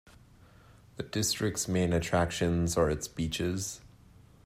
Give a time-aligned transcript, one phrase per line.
[0.97, 3.81] The district's main attractions are its beaches.